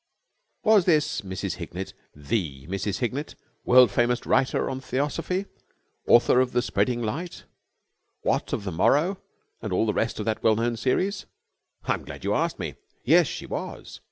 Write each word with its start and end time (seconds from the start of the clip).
Was 0.63 0.85
this 0.85 1.21
Mrs. 1.21 1.57
Hignett 1.57 1.93
the 2.15 2.65
Mrs. 2.65 2.97
Hignett, 3.01 3.35
the 3.35 3.35
world 3.69 3.91
famous 3.91 4.25
writer 4.25 4.67
on 4.67 4.79
Theosophy, 4.81 5.43
the 6.07 6.11
author 6.11 6.39
of 6.39 6.53
"The 6.53 6.63
Spreading 6.63 7.03
Light," 7.03 7.43
"What 8.23 8.51
of 8.51 8.63
the 8.63 8.71
Morrow," 8.71 9.19
and 9.61 9.71
all 9.71 9.85
the 9.85 9.93
rest 9.93 10.17
of 10.19 10.25
that 10.25 10.41
well 10.41 10.55
known 10.55 10.75
series? 10.75 11.27
I'm 11.83 12.03
glad 12.03 12.23
you 12.23 12.33
asked 12.33 12.57
me. 12.57 12.77
Yes, 13.03 13.27
she 13.27 13.45
was. 13.45 13.99